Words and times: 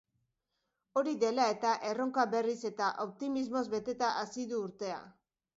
Hori 1.01 1.13
dela 1.23 1.45
eta, 1.57 1.75
erronka 1.91 2.25
berriz 2.33 2.57
eta 2.71 2.89
optimismoz 3.07 3.65
beteta 3.77 4.11
hasi 4.23 4.51
du 4.55 4.67
urtea. 4.71 4.99